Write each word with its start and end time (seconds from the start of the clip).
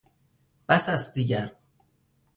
بس 0.69 0.89
است 0.89 1.13
دیگر 1.15 1.55